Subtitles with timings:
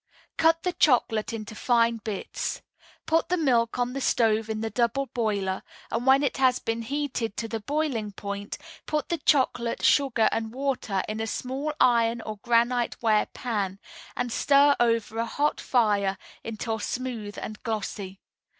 [0.35, 2.63] Cut the chocolate in fine bits.
[3.05, 6.81] Put the milk on the stove in the double boiler, and when it has been
[6.81, 12.19] heated to the boiling point, put the chocolate, sugar and water in a small iron
[12.21, 13.77] or granite ware pan,
[14.17, 18.19] and stir over a hot fire until smooth and glossy.